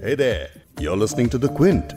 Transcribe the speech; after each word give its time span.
Hey 0.00 0.14
there, 0.14 0.48
you're 0.80 0.96
listening 0.96 1.28
to 1.30 1.38
The 1.38 1.48
Quint. 1.48 1.94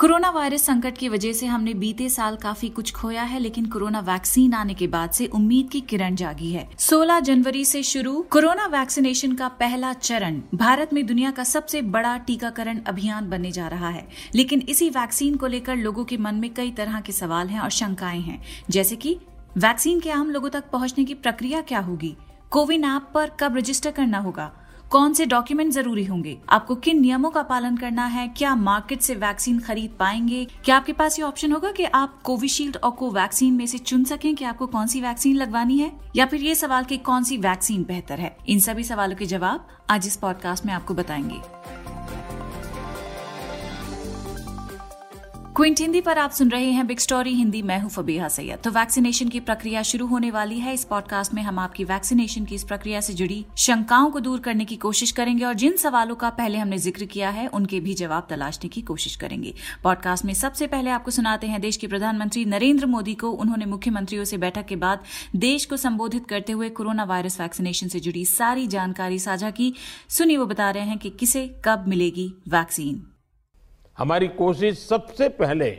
Corona 0.00 0.28
virus 0.30 0.64
संकट 0.66 0.98
की 0.98 1.08
वजह 1.08 1.32
से 1.32 1.46
हमने 1.46 1.72
बीते 1.74 2.08
साल 2.08 2.36
काफ़ी 2.36 2.68
कुछ 2.68 2.92
खोया 2.94 3.22
है 3.22 3.38
लेकिन 3.38 3.66
कोरोना 3.70 4.00
वैक्सीन 4.00 4.54
आने 4.54 4.74
के 4.74 4.86
बाद 4.86 5.10
से 5.10 5.26
उम्मीद 5.26 5.68
की 5.70 5.80
किरण 5.80 6.14
जागी 6.16 6.50
है 6.52 6.66
16 6.78 7.20
जनवरी 7.20 7.64
से 7.64 7.82
शुरू 7.82 8.22
कोरोना 8.32 8.66
वैक्सीनेशन 8.66 9.34
का 9.36 9.48
पहला 9.60 9.92
चरण 9.92 10.40
भारत 10.54 10.92
में 10.92 11.04
दुनिया 11.06 11.30
का 11.30 11.44
सबसे 11.44 11.82
बड़ा 11.96 12.16
टीकाकरण 12.26 12.80
अभियान 12.88 13.28
बनने 13.30 13.50
जा 13.52 13.66
रहा 13.68 13.88
है 13.88 14.06
लेकिन 14.34 14.62
इसी 14.68 14.88
वैक्सीन 14.90 15.36
को 15.36 15.46
लेकर 15.46 15.76
लोगों 15.76 16.04
के 16.04 16.16
मन 16.18 16.34
में 16.34 16.52
कई 16.54 16.70
तरह 16.78 17.00
के 17.00 17.12
सवाल 17.12 17.48
हैं 17.48 17.60
और 17.60 17.70
शंकाएँ 17.80 18.20
हैं 18.20 18.40
जैसे 18.70 18.96
कि 18.96 19.16
वैक्सीन 19.58 20.00
के 20.00 20.10
आम 20.10 20.30
लोगों 20.30 20.50
तक 20.50 20.64
पहुँचने 20.70 21.04
की 21.04 21.14
प्रक्रिया 21.14 21.60
क्या 21.60 21.78
होगी? 21.78 22.16
कोविन 22.50 22.84
ऐप 22.84 23.08
पर 23.14 23.30
कब 23.40 23.56
रजिस्टर 23.56 23.90
करना 23.90 24.18
होगा? 24.18 24.52
कौन 24.90 25.12
से 25.12 25.26
डॉक्यूमेंट 25.26 25.72
ज़रूरी 25.72 26.04
होंगे? 26.04 26.38
आपको 26.48 26.74
किन 26.74 27.00
नियमों 27.00 27.30
का 27.30 27.42
पालन 27.42 27.76
करना 27.76 28.06
है? 28.06 28.28
क्या 28.28 28.54
मार्केट 28.54 29.00
से 29.00 29.14
वैक्सीन 29.14 29.60
खरीद 29.60 29.96
पाएँगे? 29.98 30.46
क्या 30.64 30.76
आपके 30.76 30.92
पास 30.92 31.18
ये 31.18 31.24
ऑप्शन 31.24 31.52
होगा 31.52 31.72
कि 31.72 31.84
आप 31.84 32.22
कोविशील्ड 32.22 32.76
और 32.76 32.90
कोवैक्सीन 32.90 33.54
में 33.54 33.66
से 33.66 33.78
चुन 33.78 34.04
सकें 34.04 34.34
कि 34.34 34.44
आपको 34.44 34.66
कौन 34.66 34.86
सी 34.86 35.00
वैक्सीन 35.00 35.36
लगवानी 35.36 35.78
है? 35.78 35.92
या 36.16 36.26
फिर 36.26 36.40
ये 36.40 36.54
सवाल 36.54 36.84
कि 36.84 36.96
कौन 36.96 37.24
सी 37.24 37.36
वैक्सीन 37.36 37.84
बेहतर 37.84 38.20
है? 38.20 38.36
इन 38.48 38.60
सभी 38.60 38.84
सवालों 38.84 39.16
के 39.16 39.26
जवाब 39.26 39.68
आज 39.90 40.06
इस 40.06 40.16
पॉडकास्ट 40.16 40.66
में 40.66 40.72
आपको 40.72 40.94
बताएँगे। 40.94 41.40
क्विंट, 45.60 45.80
हिंदी 45.80 46.00
पर 46.00 46.18
आप 46.18 46.30
सुन 46.30 46.50
रहे 46.50 46.70
हैं 46.72 46.86
बिग 46.86 46.98
स्टोरी 46.98 47.32
हिंदी 47.34 47.60
मैं 47.62 47.78
हूँ 47.80 47.90
फबीहा 47.90 48.28
सैयद। 48.28 48.58
तो 48.58 48.70
वैक्सीनेशन 48.70 49.28
की 49.28 49.40
प्रक्रिया 49.40 49.82
शुरू 49.82 50.06
होने 50.06 50.30
वाली 50.30 50.58
है। 50.58 50.72
इस 50.74 50.84
पॉडकास्ट 50.84 51.34
में 51.34 51.42
हम 51.42 51.58
आपकी 51.58 51.84
वैक्सीनेशन 51.84 52.44
की 52.44 52.54
इस 52.54 52.64
प्रक्रिया 52.64 53.00
से 53.00 53.12
जुड़ी 53.12 53.44
शंकाओं 53.58 54.10
को 54.10 54.20
दूर 54.20 54.40
करने 54.40 54.64
की 54.64 54.76
कोशिश 54.76 55.10
करेंगे 55.10 55.44
और 55.44 55.54
जिन 55.54 55.76
सवालों 55.76 56.14
का 56.14 56.30
पहले 56.30 56.58
हमने 56.58 56.78
ज़िक्र 56.78 57.04
किया 57.04 57.30
है, 57.30 57.46
उनके 57.48 57.80
भी 57.80 57.94
जवाब 57.94 58.26
तलाशने 58.30 58.68
की 58.68 58.82
कोशिश 58.82 59.16
करेंगे। 59.16 59.54
पॉडकास्ट 59.84 60.24
में 60.24 60.32
सबसे 60.34 60.66
पहले 60.66 60.90
आपको 60.90 61.10
सुनाते 61.10 61.46
हैं 61.46 61.60
देश 61.60 61.76
के 61.76 61.86
प्रधानमंत्री 61.86 62.44
नरेंद्र 62.46 62.86
मोदी 62.86 63.14
को। 63.14 63.30
उन्होंने 63.32 63.66
मुख्यमंत्रियों 63.66 64.24
से 64.24 64.38
बैठक 64.38 64.66
के 64.66 64.76
बाद 64.78 65.04
देश 65.36 65.64
को 65.64 65.76
संबोधित 65.76 66.26
करते 66.26 66.52
हुए 66.52 66.68
कोरोना 66.70 67.04
वायरस 67.04 67.40
वैक्सीनेशन 67.40 67.88
से 67.88 68.00
जुड़ी 68.00 68.24
सारी 68.24 68.66
जानकारी 68.68 69.18
साझा 69.18 69.50
की। 69.50 69.72
सुनिए, 70.08 70.36
वो 70.36 70.46
बता 70.46 70.70
रहे 70.70 70.84
हैं 70.84 70.98
कि 70.98 71.10
किसे 71.10 71.46
कब 71.64 71.84
मिलेगी 71.88 72.32
वैक्सीन 72.48 73.02
हमारी 74.00 74.28
कोशिश 74.28 74.78
सबसे 74.78 75.28
पहले 75.28 75.70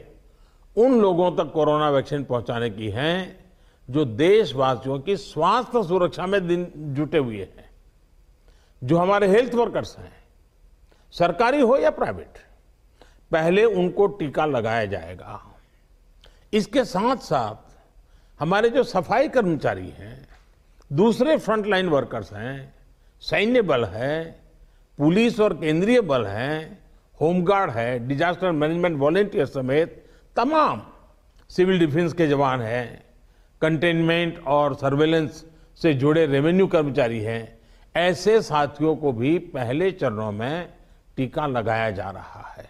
उन 0.75 0.99
लोगों 1.01 1.31
तक 1.31 1.51
कोरोना 1.53 1.89
वैक्सीन 1.89 2.23
पहुँचाने 2.23 2.69
की 2.69 2.89
है 2.89 3.13
जो 3.89 4.05
देशवासियों 4.05 4.99
की 4.99 5.15
स्वास्थ्य 5.17 5.83
सुरक्षा 5.83 6.25
में 6.25 6.47
दिन 6.47 6.71
जुटे 6.95 7.17
हुए 7.17 7.37
हैं, 7.37 7.69
जो 8.83 8.97
हमारे 8.97 9.27
हेल्थ 9.27 9.55
वर्कर्स 9.55 9.97
हैं, 9.99 10.11
सरकारी 11.13 11.61
हो 11.61 11.77
या 11.77 11.89
प्राइवेट, 11.89 12.37
पहले 13.31 13.63
उनको 13.63 14.07
टीका 14.07 14.45
लगाया 14.45 14.85
जाएगा। 14.85 15.41
इसके 16.53 16.83
साथ 16.85 17.17
साथ 17.17 17.55
हमारे 18.39 18.69
जो 18.69 18.83
सफ़ाई 18.83 19.27
कर्मचारी 19.29 19.89
हैं, 19.89 20.27
दूसरे 20.93 21.37
फ्रंटलाइन 21.37 21.89
वर्कर्स 21.89 22.33
हैं, 22.33 22.73
सैन्य 23.21 23.61
बल 23.61 23.85
है, 23.85 24.41
पुलिस 24.97 25.39
और 25.39 25.53
केंद्रीय 25.53 26.01
बल 26.01 26.25
हैं 26.25 26.80
होमगार्ड 27.21 27.71
है 27.71 28.07
डिजास्टर 28.07 28.51
मैनेजमेंट 28.51 28.97
वॉलेंटियर 28.99 29.45
समेत 29.45 30.03
तमाम 30.35 30.81
सिविल 31.49 31.79
डिफेंस 31.79 32.13
के 32.13 32.27
जवान 32.27 32.61
हैं। 32.61 33.03
कंटेनमेंट 33.61 34.43
और 34.47 34.75
सर्वेलेंस 34.75 35.43
से 35.81 35.93
जुड़े 35.93 36.25
रेवेन्यू 36.25 36.67
कर्मचारी 36.67 37.19
हैं। 37.19 37.57
ऐसे 37.95 38.41
साथियों 38.41 38.95
को 38.95 39.11
भी 39.11 39.37
पहले 39.37 39.91
चरणों 39.91 40.31
में 40.31 40.69
टीका 41.17 41.47
लगाया 41.47 41.89
जा 41.91 42.09
रहा 42.09 42.47
है। 42.57 42.69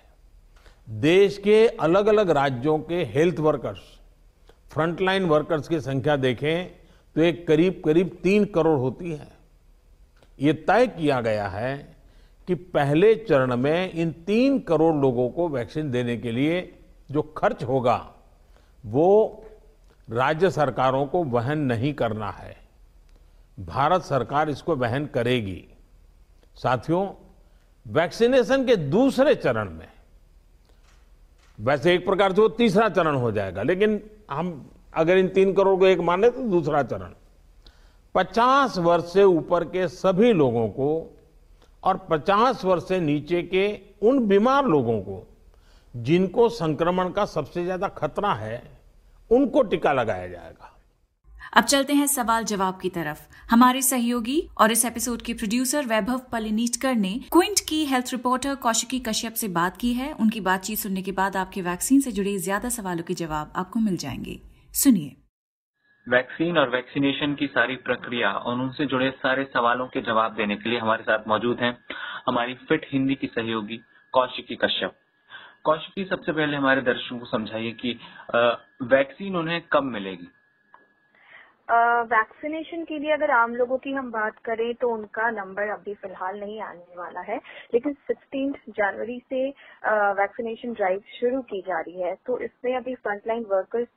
देश 1.00 1.38
के 1.38 1.68
अलग 1.68 2.08
अलग 2.08 2.30
राज्यों 2.30 2.78
के 2.80 3.04
हेल्थ 3.04 3.40
वर्कर्स 3.40 3.82
फ्रंटलाइन 4.72 5.26
वर्कर्स 5.26 5.68
की 5.68 5.80
संख्या 5.80 6.16
देखें 6.16 6.68
तो 7.16 7.22
एक 7.22 7.48
करीब 7.48 7.82
करीब 7.86 8.18
तीन 8.24 8.46
करोड़ 8.46 8.78
होती 8.80 9.12
है। 9.12 9.28
ये 10.40 10.54
तय 10.54 10.88
किया 10.88 11.22
गया 11.22 11.48
है 11.48 11.91
कि 12.52 12.56
पहले 12.56 13.14
चरण 13.16 13.56
में 13.56 13.92
इन 13.94 14.12
तीन 14.28 14.60
करोड़ 14.60 14.96
लोगों 14.96 15.30
को 15.30 15.48
वैक्सीन 15.50 15.92
देने 15.92 16.16
के 16.18 16.32
लिए 16.32 16.56
जो 17.12 17.22
खर्च 17.38 17.64
होगा, 17.64 17.96
वो 18.84 19.44
राज्य 20.08 20.50
सरकारों 20.52 21.06
को 21.06 21.24
वहन 21.24 21.60
नहीं 21.60 21.94
करना 21.94 22.30
है। 22.32 22.56
भारत 23.60 24.02
सरकार 24.02 24.50
इसको 24.50 24.76
वहन 24.76 25.06
करेगी। 25.06 25.64
साथियों, 26.56 27.08
वैक्सीनेशन 27.86 28.66
के 28.66 28.76
दूसरे 28.76 29.36
चरण 29.36 29.70
में, 29.70 29.88
वैसे 31.60 31.94
एक 31.96 32.06
प्रकार 32.06 32.34
से 32.34 32.42
वो 32.42 32.50
तीसरा 32.50 32.90
चरण 32.90 33.16
हो 33.16 33.32
जाएगा, 33.32 33.64
लेकिन 33.64 34.00
हम 34.32 34.72
अगर 34.94 35.18
इन 35.18 35.28
तीन 35.30 35.54
करोड़ 35.54 35.80
को 35.80 35.88
एक 35.88 36.00
माने 36.02 36.30
तो 36.30 36.48
दूसरा 36.50 36.84
चरण। 36.84 37.14
50 38.16 38.78
वर्ष 38.80 39.14
से 39.14 39.24
ऊपर 39.24 39.64
के 39.64 39.88
सभी 39.88 40.34
लोगों 40.34 40.68
को 40.70 41.18
और 41.84 42.08
50 42.12 42.66
वर्ष 42.66 42.88
से 42.88 43.00
नीचे 43.00 43.42
के 43.44 43.68
उन 44.08 44.20
बीमार 44.28 44.66
लोगों 44.66 45.00
को, 45.02 45.24
जिनको 45.96 46.50
संक्रमण 46.50 47.10
का 47.10 47.26
सबसे 47.26 47.64
ज़्यादा 47.64 47.88
खतरा 47.88 48.34
है, 48.34 48.62
उनको 49.32 49.62
टीका 49.64 49.94
लगाया 49.94 50.28
जाएगा। 50.28 50.68
अब 51.54 51.64
चलते 51.64 51.94
हैं 51.94 52.08
सवाल 52.08 52.44
जवाब 52.44 52.80
की 52.82 52.90
तरफ़। 52.90 53.20
हमारे 53.50 53.82
सहयोगी 53.82 54.50
और 54.58 54.72
इस 54.72 54.86
एपिसोड 54.86 55.22
के 55.22 55.34
प्रोड्यूसर 55.34 55.86
वैभव 55.86 56.22
पलिनीटकर 56.32 56.96
ने 56.96 57.20
क्विंट 57.32 57.60
की 57.60 57.86
हेल्थ 57.86 58.12
रिपोर्टर 58.12 58.56
कौशिकी 58.56 59.00
कश्यप 59.00 59.34
से 59.34 59.48
बात 59.48 59.78
की 59.78 59.94
है। 59.94 60.12
उनकी 60.14 60.42
बातचीत 60.42 60.80
सुनने 60.80 61.02
के 61.02 61.12
बाद 61.12 61.38
आपके 61.38 61.62
वैक्सीन 61.62 62.02
से 62.02 62.12
जुड़े 62.12 62.38
ज़्यादा 62.38 62.70
सवालों 62.70 63.04
के 63.04 63.14
जवाब 63.14 63.54
आपको 63.56 63.80
मिल 63.80 63.98
जाएँगे। 63.98 64.40
सुनिए। 64.74 65.16
वैक्सीन 66.10 66.58
और 66.58 66.70
वैक्सीनेशन 66.70 67.34
की 67.36 67.48
सारी 67.48 67.76
प्रक्रिया 67.78 68.32
और 68.32 68.54
उनसे 68.54 68.86
जुड़े 68.86 69.10
सारे 69.12 69.44
सवालों 69.44 69.88
के 69.88 70.02
जवाब 70.02 70.34
देने 70.36 70.56
के 70.56 70.70
लिए 70.70 70.80
हमारे 70.80 71.04
साथ 71.04 71.28
मौजूद 71.28 71.60
हैं 71.60 71.78
हमारी 72.28 72.54
फिट 72.70 72.86
हिंदी 72.92 73.16
की 73.16 73.28
सहयोगी 73.28 73.78
कौशिकी 74.14 74.56
कश्यप। 74.56 74.96
कौशिकी, 75.64 76.06
सबसे 76.06 76.32
पहले 76.32 76.58
हमारे 76.58 76.82
दर्शकों 76.82 77.20
को 77.20 77.26
समझाइए 77.26 77.72
कि 77.72 77.98
वैक्सीन 78.84 79.36
उन्हें 79.36 79.62
कब 79.74 79.84
मिलेगी? 79.84 80.28
वैक्सीनेशन 81.72 82.84
के 82.86 82.98
लिए 83.00 83.12
अगर 83.14 83.32
आम 83.32 83.54
लोगों 83.56 83.78
की 83.78 83.92
हम 83.94 84.10
बात 84.12 84.40
करें 84.46 84.74
तो 84.76 84.90
उनका 84.90 85.30
नंबर 85.32 85.70
अभी 85.72 85.94
फ़िलहाल 85.96 86.40
नहीं 86.40 86.60
आने 86.62 86.96
वाला 86.98 87.22
है। 87.22 87.38
लेकिन 87.74 87.94
सिक्सटीन 88.08 88.54
जनवरी 88.70 89.20
से 89.30 89.48
वैक्सीनेशन 90.20 90.74
ड्राइव 90.74 91.02
शुरू 91.20 91.42
की 91.44 91.62
जा 91.68 91.80
रही 91.80 92.02
है। 92.02 92.14
तो 92.26 92.38
इसमें 92.40 92.76
अभी 92.78 92.96
फ्रंटलाइन 92.98 93.46
वर्कर्स 93.52 93.88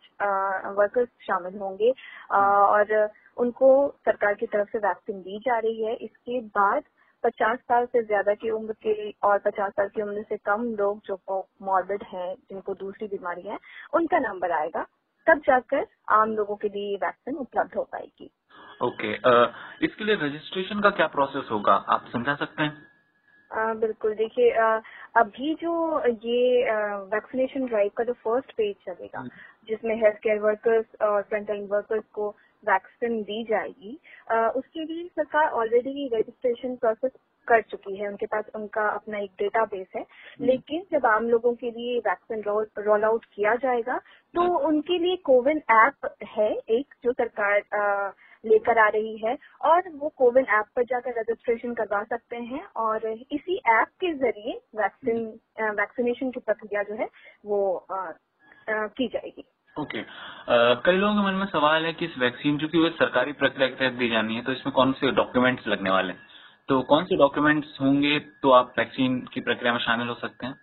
वर्कर्स 0.78 1.08
शामिल 1.26 1.58
होंगे। 1.58 1.92
और 2.32 2.94
उनको 3.36 3.70
सरकार 4.04 4.34
की 4.34 4.46
तरफ़ 4.46 4.68
से 4.72 4.78
वैक्सीन 4.78 5.20
दी 5.20 5.38
जा 5.46 5.58
रही 5.58 5.84
है। 5.84 5.94
इसके 5.96 6.40
बाद 6.58 6.82
पचास 7.24 7.58
साल 7.58 7.86
से 7.86 8.02
ज़्यादा 8.02 8.34
की 8.34 8.50
उम्र 8.50 8.72
के 8.82 9.10
और 9.28 9.38
पचास 9.44 9.72
साल 9.72 9.88
की 9.88 10.02
उम्र 10.02 10.22
से 10.28 10.36
कम 10.46 10.74
लोग 10.78 11.00
जो 11.06 11.44
मॉर्बिड 11.62 12.02
हैं 12.12 12.34
जिनको 12.50 12.74
दूसरी 12.74 13.06
बीमारी 13.08 13.48
है 13.48 13.58
उनका 13.94 14.18
नंबर 14.22 14.52
आएगा। 14.52 14.86
तब 15.26 15.38
जाकर 15.38 15.86
आम 16.12 16.34
लोगों 16.36 16.56
के 16.56 16.68
लिए 16.68 16.96
वैक्सीन 16.96 17.36
उपलब्ध 17.36 17.74
हो 17.76 17.82
पाएगी। 17.82 18.30
ओके 18.82 19.12
okay, 19.12 19.54
इसके 19.82 20.04
लिए 20.04 20.14
रजिस्ट्रेशन 20.14 20.80
का 20.80 20.90
क्या 20.90 21.06
प्रोसेस 21.06 21.48
होगा? 21.50 21.74
आप 21.88 22.08
समझा 22.12 22.34
सकते 22.34 22.62
हैं? 22.62 22.86
आ, 23.50 23.72
बिल्कुल 23.74 24.14
देखिए 24.14 24.50
अभी 25.16 25.54
जो 25.54 25.72
ये 26.06 26.62
वैक्सीनेशन 27.10 27.66
ड्राइव 27.66 27.90
का 27.96 28.04
जो 28.04 28.12
फ़र्स्ट 28.12 28.52
पेज 28.52 28.76
चलेगा 28.86 29.18
हम्म। 29.18 29.30
जिसमें 29.68 29.94
हेल्थ 29.96 30.16
केयर 30.16 30.38
वर्कर्स 30.38 30.86
और 31.02 31.22
फ्रंटलाइन 31.22 31.66
वर्कर्स 31.66 32.04
को 32.12 32.28
वैक्सीन 32.64 33.22
दी 33.22 33.42
जाएगी 33.44 33.98
आ, 34.30 34.48
उसके 34.48 34.84
लिए 34.84 35.06
सरकार 35.08 35.50
ऑलरेडी 35.52 36.08
रजिस्ट्रेशन 36.14 36.76
प्रोसेस 36.76 37.12
कर 37.44 37.62
चुकी 37.64 37.96
है 37.96 38.08
उनके 38.08 38.26
पास 38.26 38.44
उनका 38.54 38.88
अपना 38.90 39.18
एक 39.18 39.30
डेटाबेस 39.38 39.86
है 39.96 40.02
हम्म। 40.02 40.46
लेकिन 40.46 40.84
जब 40.92 41.06
आम 41.06 41.28
लोगों 41.28 41.54
के 41.54 41.70
लिए 41.70 41.98
वैक्सीन 42.00 42.42
रोल 42.78 43.04
आउट 43.04 43.24
किया 43.26 43.54
जाएगा 43.60 43.98
तो 44.34 44.42
हम्म। 44.42 44.66
उनके 44.66 44.98
लिए 44.98 45.16
कोविन 45.24 45.62
ऐप 45.72 46.14
है 46.28 46.50
एक 46.70 46.94
जो 47.04 47.12
सरकार 47.14 47.62
लेकर 48.44 48.78
आ 48.78 48.88
रही 48.88 49.16
है 49.18 49.36
और 49.62 49.88
वो 49.92 50.08
कोविन 50.18 50.46
ऐप 50.50 50.66
पर 50.76 50.84
जाकर 50.84 51.20
रजिस्ट्रेशन 51.20 51.74
करवा 51.74 52.02
सकते 52.06 52.36
हैं 52.44 52.64
और 52.78 53.06
इसी 53.06 53.56
ऐप 53.72 53.88
के 54.00 54.12
ज़रिए 54.16 54.60
वैक्सीन 54.76 55.26
वैक्सीनेशन 55.74 56.30
की 56.30 56.40
प्रक्रिया 56.42 56.82
जो 56.82 56.94
है 56.94 57.08
वो 57.44 57.64
आ, 57.90 57.96
आ, 57.96 58.86
की 58.88 59.08
जाएगी 59.08 59.44
ओके 59.76 60.00
okay. 60.00 60.82
कई 60.84 60.96
लोगों 60.96 61.14
के 61.14 61.26
मन 61.26 61.34
में 61.34 61.46
सवाल 61.48 61.84
है 61.84 61.92
कि 61.92 62.04
इस 62.04 62.18
वैक्सीन 62.18 62.58
जो 62.58 62.68
कि 62.68 62.78
वो 62.78 62.88
सरकारी 62.90 63.32
प्रक्रिया 63.34 63.68
के 63.68 63.74
तहत 63.74 63.92
दी 63.92 64.08
जानी 64.08 64.34
है 64.34 64.42
तो 64.42 64.52
इसमें 64.52 64.72
कौन 64.72 64.92
से 64.92 65.10
डॉक्यूमेंट्स 65.12 65.66
लगने 65.68 65.90
वाले 65.90 66.12
हैं 66.12 66.33
तो 66.68 66.82
कौन 66.82 67.04
से 67.04 67.16
डॉक्यूमेंट्स 67.16 67.78
होंगे 67.80 68.18
तो 68.20 68.50
आप 68.50 68.74
वैक्सीन 68.78 69.20
की 69.34 69.40
प्रक्रिया 69.40 69.72
में 69.72 69.80
शामिल 69.80 70.08
हो 70.08 70.14
सकते 70.14 70.46
हैं? 70.46 70.54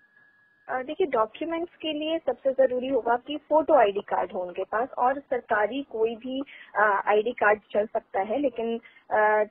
देखिए 0.71 1.07
डॉक्यूमेंट्स 1.11 1.75
के 1.81 1.91
लिए 1.93 2.17
सबसे 2.17 2.51
ज़रूरी 2.53 2.87
होगा 2.87 3.15
कि 3.27 3.37
फ़ोटो 3.49 3.73
आईडी 3.79 4.01
कार्ड 4.09 4.31
हो 4.33 4.41
उनके 4.41 4.63
पास 4.71 4.89
और 4.97 5.19
सरकारी 5.19 5.81
कोई 5.91 6.15
भी 6.15 6.41
आईडी 6.79 7.31
कार्ड 7.39 7.59
चल 7.71 7.85
सकता 7.85 8.21
है। 8.29 8.37
लेकिन 8.41 8.77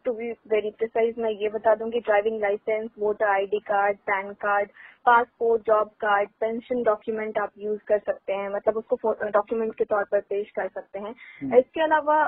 टू 0.04 0.12
बी 0.12 0.30
वेरी 0.50 0.70
प्रिसाइज 0.78 1.18
मैं 1.18 1.30
ये 1.30 1.48
बता 1.54 1.74
दूँगी 1.74 2.00
driving 2.00 2.40
licence 2.42 2.90
voter 2.98 3.26
ID 3.28 3.58
card 3.68 3.98
PAN 4.10 4.32
card 4.42 4.70
passport 5.06 5.62
job 5.66 5.88
card 6.00 6.28
pension 6.40 6.82
document 6.82 7.38
आप 7.38 7.50
यूज़ 7.58 7.80
कर 7.88 7.98
सकते 7.98 8.32
हैं। 8.32 8.48
मतलब 8.48 8.76
उसको 8.76 9.12
डॉक्यूमेंट 9.30 9.74
के 9.74 9.84
तौर 9.84 10.04
पर 10.12 10.20
पेश 10.30 10.50
कर 10.56 10.68
सकते 10.68 10.98
हैं। 10.98 11.14
हम्म। 11.42 11.58
इसके 11.58 11.82
अलावा 11.82 12.18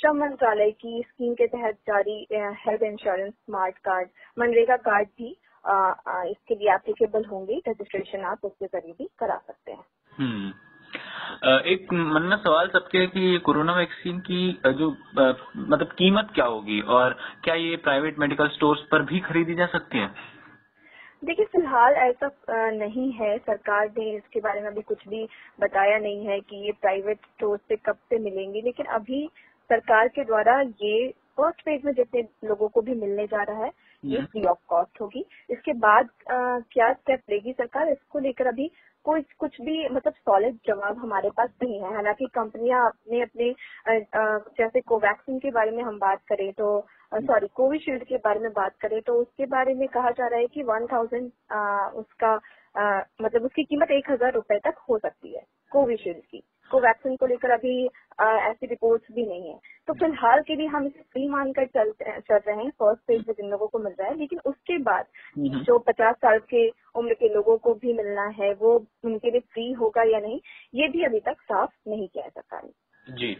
श्रम 0.00 0.16
मंत्रालय 0.16 0.70
की 0.70 1.02
स्कीम 1.08 1.34
के 1.34 1.46
तहत 1.46 1.74
जारी 1.88 2.26
health 2.32 2.82
insurance 2.82 3.32
smart 3.32 3.78
card 3.84 4.08
MNREGA 4.38 4.76
card 4.84 5.08
भी 5.18 5.36
इसके 5.66 6.54
लिए 6.54 6.72
एप्लीकेबल 6.74 7.24
होंगे 7.24 7.60
रजिस्ट्रेशन 7.68 8.24
आप 8.24 8.44
उसके 8.44 8.66
ज़रिए 8.66 8.92
भी 8.92 9.08
करा 9.18 9.36
सकते 9.36 9.72
हैं। 9.72 9.84
हम्म। 10.12 10.52
एक 11.66 11.92
मन 11.92 12.22
में 12.22 12.36
सवाल 12.36 12.68
सबके 12.68 12.98
है 12.98 13.06
कि 13.06 13.38
कोरोना 13.38 13.72
वैक्सीन 13.74 14.18
की 14.20 14.40
जो 14.66 14.90
मतलब 14.90 15.92
कीमत 15.98 16.30
क्या 16.34 16.44
होगी 16.44 16.80
और 16.80 17.16
क्या 17.44 17.54
ये 17.54 17.76
प्राइवेट 17.76 18.18
मेडिकल 18.18 18.48
स्टोर्स 18.48 18.80
पर 18.92 19.02
भी 19.02 19.20
खरीदी 19.20 19.54
जा 19.54 19.66
सकती 19.66 19.98
है? 19.98 20.08
देखिए 21.24 21.44
फ़िलहाल 21.44 21.94
ऐसा 21.94 22.30
नहीं 22.50 23.10
है। 23.12 23.36
सरकार 23.38 23.88
ने 23.98 24.10
इसके 24.16 24.40
बारे 24.40 24.60
में 24.60 24.68
अभी 24.68 24.82
कुछ 24.82 25.08
भी 25.08 25.26
बताया 25.60 25.98
नहीं 25.98 26.26
है 26.26 26.40
कि 26.40 26.56
ये 26.56 26.72
प्राइवेट 26.72 27.18
स्टोर 27.26 27.56
से 27.58 27.76
कब 27.76 27.96
से 28.10 28.18
मिलेंगी 28.18 28.62
लेकिन 28.62 28.86
अभी 28.86 29.28
सरकार 29.70 30.08
के 30.08 30.24
द्वारा 30.24 30.60
ये 30.60 31.08
फ़र्स्ट 31.36 31.60
फ़ेज़ 31.60 31.86
में 31.86 31.92
जितने 31.92 32.22
लोगों 32.44 32.68
को 32.68 32.80
भी 32.80 32.94
मिलने 32.94 33.26
जा 33.26 33.42
रहा 33.42 33.64
है 33.64 33.70
ये 34.02 34.22
फ्री 34.22 34.44
ऑफ़ 34.46 34.58
कॉस्ट 34.68 35.00
होगी। 35.00 35.24
इसके 35.50 35.72
बाद 35.78 36.08
आ, 36.30 36.58
क्या 36.72 36.92
स्टेप 36.92 37.22
लेगी 37.30 37.52
सरकार? 37.52 37.88
इसको 37.88 38.18
लेकर 38.18 38.46
अभी 38.46 38.70
कोई 39.04 39.22
कुछ 39.38 39.60
भी 39.60 39.88
मतलब 39.88 40.12
सॉलिड 40.14 40.56
जवाब 40.66 40.98
हमारे 40.98 41.30
पास 41.36 41.50
नहीं 41.62 41.80
है। 41.80 41.94
हालाँकि 41.94 42.26
कंपनियाँ 42.34 42.84
अपने 42.86 43.20
अपने 43.22 43.52
जैसे 44.58 44.80
कोवैक्सीन 44.82 45.38
के 45.38 45.50
बारे 45.50 45.70
में 45.70 45.82
हम 45.82 45.98
बात 45.98 46.22
करें 46.28 46.52
तो 46.52 46.86
सॉरी 47.12 47.46
कोविशील्ड 47.56 48.04
के 48.04 48.16
बारे 48.18 48.40
में 48.40 48.50
बात 48.52 48.76
करें 48.80 49.00
तो 49.02 49.14
उसके 49.14 49.46
बारे 49.46 49.74
में 49.74 49.86
कहा 49.88 50.10
जा 50.10 50.26
रहा 50.26 50.40
है 50.40 50.46
कि 50.46 50.62
वन 50.62 50.86
थाउज़ेंड 50.92 51.30
उसका 51.96 52.38
आ, 52.74 53.00
मतलब 53.22 53.44
उसकी 53.44 53.62
कीमत 53.64 53.90
एक 53.90 54.10
हज़ार 54.10 54.32
रूपए 54.32 54.58
तक 54.64 54.78
हो 54.88 54.98
सकती 54.98 55.34
है 55.34 55.44
कोविशील्ड 55.72 56.22
की। 56.22 56.42
कोवैक्सीन 56.70 57.16
को 57.16 57.26
लेकर 57.26 57.50
अभी 57.50 57.74
ऐसी 58.20 58.66
रिपोर्ट्स 58.66 59.12
भी 59.14 59.24
नहीं 59.26 59.48
है। 59.48 59.58
तो 59.88 59.94
फ़िलहाल 59.94 60.40
के 60.42 60.54
लिए 60.56 60.66
हम 60.66 60.86
इसे 60.86 61.02
फ्री 61.02 61.28
मानकर 61.28 61.66
चल 61.68 61.92
चल 62.00 62.38
रहे 62.38 62.56
हैं। 62.56 62.70
फ़र्स्ट 62.72 63.02
फ़ेज़ 63.06 63.22
में 63.28 63.34
जिन 63.34 63.50
लोगों 63.50 63.66
को 63.66 63.78
मिल 63.78 63.92
रहा 64.00 64.08
है 64.08 64.16
लेकिन 64.18 64.40
उसके 64.46 64.78
बाद 64.82 65.06
हम्म। 65.36 65.62
जो 65.62 65.78
पचास 65.78 66.16
साल 66.16 66.38
के 66.50 66.68
उम्र 66.94 67.14
के 67.14 67.28
लोगों 67.34 67.56
को 67.58 67.74
भी 67.74 67.92
मिलना 67.92 68.26
है 68.38 68.52
वो 68.54 68.74
उनके 69.04 69.30
लिए 69.30 69.40
फ्री 69.52 69.70
होगा 69.72 70.02
या 70.02 70.20
नहीं 70.20 70.40
ये 70.74 70.88
भी 70.88 71.04
अभी 71.04 71.20
तक 71.20 71.40
साफ़ 71.42 71.70
नहीं 71.88 72.08
किया 72.08 72.24
है। 72.24 72.30
सरकार 72.30 72.62
ने 72.64 72.72
जी 73.08 73.34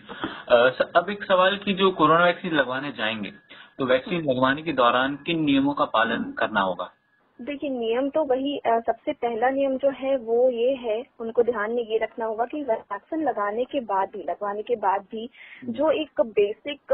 अब 0.96 1.10
एक 1.10 1.24
सवाल 1.24 1.56
की 1.56 1.72
जो 1.74 1.90
कोरोना 1.92 2.24
वैक्सीन 2.24 2.52
लगवाने 2.52 2.92
जाएँगे 2.92 3.30
तो 3.78 3.86
वैक्सीन 3.86 4.22
लगवाने 4.24 4.62
के 4.62 4.72
दौरान 4.74 5.16
किन 5.26 5.42
नियमों 5.44 5.74
का 5.74 5.84
पालन 5.86 6.22
करना 6.38 6.60
होगा? 6.60 6.90
देखिए 7.38 7.70
नियम 7.70 8.08
तो 8.10 8.22
वही 8.24 8.60
सबसे 8.66 9.12
पहला 9.14 9.48
नियम 9.50 9.76
जो 9.78 9.90
है 9.90 10.16
वो 10.18 10.48
ये 10.50 10.72
है 10.76 10.96
उनको 11.20 11.42
ध्यान 11.42 11.72
में 11.72 11.82
ये 11.82 11.98
रखना 11.98 12.24
होगा 12.24 12.44
कि 12.44 12.62
वैक्सीन 12.62 13.22
लगाने 13.22 13.64
के 13.64 13.80
बाद 13.80 14.08
भी 14.08 14.22
लगवाने 14.22 14.62
के 14.62 14.76
बाद 14.76 15.02
भी 15.10 15.28
जो। 15.70 15.90
एक 15.92 16.20
बेसिक 16.30 16.92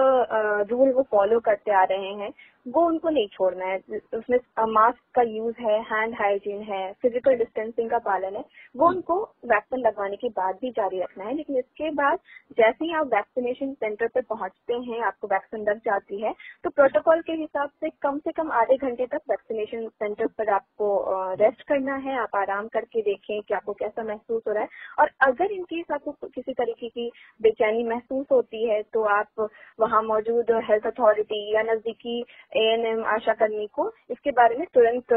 रूल 0.70 0.92
वो 0.92 1.02
फॉलो 1.10 1.38
करते 1.40 1.72
आ 1.72 1.82
रहे 1.84 2.12
हैं 2.12 2.30
वो 2.66 2.84
उनको 2.86 3.08
नहीं 3.10 3.26
छोड़ना 3.28 3.64
है। 3.66 3.78
उसमें 4.14 4.38
मास्क 4.68 4.98
का 5.14 5.22
यूज़ 5.24 5.60
है 5.60 5.78
हैंड 5.84 6.14
हाइजीन 6.20 6.62
है 6.64 6.92
फ़िज़िकल 7.02 7.34
डिस्टेंसिंग 7.38 7.90
का 7.90 7.98
पालन 8.00 8.36
है 8.36 8.44
वो 8.74 8.88
उनको 8.88 9.20
वैक्सीन 9.46 9.80
लगवाने 9.80 10.16
के 10.16 10.28
बाद 10.30 10.58
भी 10.60 10.70
जारी 10.70 11.00
रखना 11.02 11.24
है। 11.24 11.34
लेकिन 11.36 11.56
इसके 11.58 11.90
बाद 11.92 12.18
जैसे 12.58 12.84
ही 12.84 12.94
आप 12.94 13.06
वैक्सीनेशन 13.14 13.72
सेंटर 13.74 14.06
पर 14.06 14.22
पहुँचते 14.30 14.74
हैं 14.86 15.00
आपको 15.06 15.28
वैक्सीन 15.28 15.64
लग 15.68 15.78
जाती 15.80 16.20
है 16.22 16.32
तो 16.64 16.70
प्रोटोकॉल 16.70 17.20
के 17.22 17.32
हिसाब 17.34 17.70
से 17.80 17.90
कम 18.02 18.18
से 18.18 18.32
कम 18.32 18.50
आधे 18.54 18.76
घंटे 18.78 19.06
तक 19.06 19.20
वैक्सीनेशन 19.30 19.88
सेंटर 19.88 20.26
पर 20.28 20.50
आपको 20.50 20.88
रेस्ट 21.36 21.62
करना 21.68 21.94
है। 21.98 22.16
आप 22.18 22.36
आराम 22.36 22.68
करके 22.68 23.02
देखें 23.02 23.40
कि 23.40 23.54
आपको 23.54 23.72
कैसा 23.74 24.02
महसूस 24.04 24.42
हो 24.48 24.52
रहा 24.52 24.62
है। 24.62 24.68
और 24.98 25.10
अगर 25.22 25.52
इनकेस 25.52 25.90
आपको 25.92 26.12
किसी 26.24 26.52
तरीके 26.54 26.88
की 26.88 27.10
बेचैनी 27.40 27.84
महसूस 27.84 28.26
होती 28.32 28.64
है 28.68 28.82
तो 28.92 29.02
आप 29.10 29.48
वहाँ 29.80 30.02
मौजूद 30.04 30.50
हेल्थ 30.68 30.86
अथॉरिटी 30.86 31.40
या 31.54 31.62
नजदीकी 31.64 32.20
एएनएम 32.56 33.04
आशा 33.04 33.32
कर्मी 33.32 33.66
को 33.66 33.92
इसके 34.10 34.30
बारे 34.30 34.56
में 34.56 34.66
तुरंत 34.74 35.12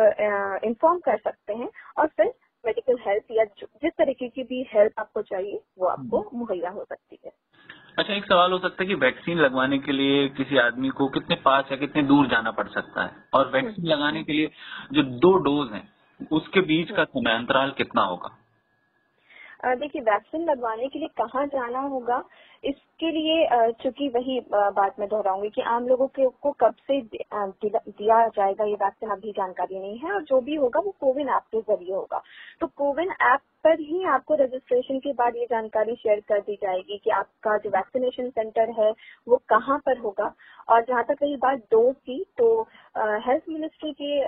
इन्फॉर्म 0.63 0.99
कर 0.99 1.17
सकते 1.17 1.53
हैं 1.53 1.69
और 1.97 2.07
फिर 2.07 2.33
मेडिकल 2.65 2.97
हेल्प 3.07 3.23
या 3.31 3.43
जिस 3.43 3.91
तरीके 3.91 4.27
की 4.27 4.43
भी 4.43 4.65
हेल्प 4.73 4.99
आपको 4.99 5.21
चाहिए 5.21 5.59
वो 5.79 5.87
आपको 5.87 6.19
हम्म। 6.19 6.39
मुहैया 6.39 6.69
हो 6.69 6.83
सकती 6.83 7.19
है। 7.25 7.31
अच्छा 7.99 8.13
एक 8.13 8.25
सवाल 8.25 8.51
हो 8.51 8.57
सकता 8.59 8.83
है 8.83 8.87
कि 8.87 8.95
वैक्सीन 8.95 9.37
लगवाने 9.37 9.77
के 9.77 9.91
लिए 9.91 10.27
किसी 10.29 10.57
आदमी 10.57 10.89
को 10.89 11.07
कितने 11.07 11.35
पास 11.35 11.71
या 11.71 11.77
कितने 11.77 12.03
दूर 12.03 12.27
जाना 12.27 12.51
पड़ 12.51 12.67
सकता 12.67 13.03
है? 13.03 13.11
और 13.33 13.51
वैक्सीन 13.51 13.75
हम्म। 13.75 13.87
लगाने 13.87 14.23
के 14.23 14.33
लिए 14.33 14.51
जो 14.93 15.03
दो 15.03 15.37
डोज 15.37 15.71
हैं 15.73 15.87
उसके 16.31 16.61
बीच 16.61 16.91
का 16.91 17.03
समय 17.03 17.33
अंतराल 17.33 17.71
कितना 17.71 18.01
होगा? 18.01 18.37
देखिए 19.65 20.01
वैक्सीन 20.01 20.49
लगवाने 20.49 20.87
के 20.87 20.99
लिए 20.99 21.07
कहाँ 21.07 21.45
जाना 21.47 21.79
होगा? 21.79 22.23
इसके 22.63 23.11
लिए 23.11 23.71
चूँकि 23.81 24.07
वही 24.09 24.39
बात 24.51 24.99
मैं 24.99 25.07
दोहराऊँगी 25.09 25.49
कि 25.49 25.61
आम 25.67 25.87
लोगों 25.87 26.07
के 26.09 26.27
को 26.41 26.51
कब 26.61 26.75
से 26.87 27.01
दिया 27.03 28.27
जाएगा 28.29 28.65
ये 28.65 28.73
वैक्सीन 28.75 29.09
अभी 29.11 29.31
जानकारी 29.31 29.79
नहीं 29.79 29.97
है 29.99 30.13
और 30.13 30.23
जो 30.23 30.41
भी 30.41 30.55
होगा 30.55 30.79
वो 30.85 30.93
कोविन 31.01 31.29
ऐप 31.29 31.43
के 31.51 31.61
ज़रिए 31.61 31.93
होगा। 31.93 32.21
तो 32.61 32.67
कोविन 32.77 33.11
ऐप 33.23 33.41
पर 33.63 33.79
ही 33.79 34.03
आपको 34.07 34.35
रजिस्ट्रेशन 34.35 34.99
के 34.99 35.11
बाद 35.13 35.35
ये 35.35 35.45
जानकारी 35.51 35.95
शेयर 35.95 36.19
कर 36.29 36.39
दी 36.39 36.55
जाएगी 36.61 36.97
कि 37.03 37.09
आपका 37.11 37.57
जो 37.57 37.69
वैक्सीनेशन 37.69 38.29
सेंटर 38.29 38.69
है 38.79 38.91
वो 39.27 39.37
कहाँ 39.49 39.77
पर 39.85 39.97
होगा। 39.99 40.33
और 40.69 40.83
जहाँ 40.83 41.03
तक 41.03 41.23
रही 41.23 41.35
बात 41.37 41.57
डोज 41.71 41.95
की 42.05 42.23
तो 42.37 42.49
हेल्थ 42.97 43.43
मिनिस्ट्री 43.49 43.91
की 43.91 44.21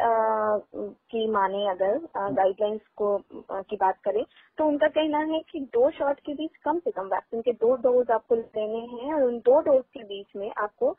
की 1.11 1.27
माने 1.31 1.65
अगर 1.69 1.97
गाइडलाइंस 2.17 2.81
को 2.97 3.15
आ, 3.15 3.61
की 3.61 3.75
बात 3.75 3.97
करें 4.03 4.23
तो 4.57 4.65
उनका 4.67 4.87
कहना 4.89 5.19
है 5.33 5.39
कि 5.51 5.59
दो 5.73 5.89
शॉट 5.91 6.19
के 6.19 6.33
बीच 6.33 6.55
कम 6.63 6.79
से 6.79 6.91
कम 6.91 7.05
वैक्सीन 7.07 7.41
के 7.41 7.51
दो 7.55 7.75
डोज 7.83 8.11
आपको 8.19 8.35
लेने 8.35 8.85
हैं 8.95 9.13
और 9.13 9.23
उन 9.23 9.37
दो 9.39 9.59
डोज 9.61 9.83
के 9.93 10.03
बीच 10.03 10.35
में 10.35 10.51
आपको 10.57 10.95